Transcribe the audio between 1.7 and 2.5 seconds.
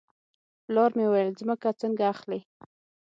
څنګه اخلې.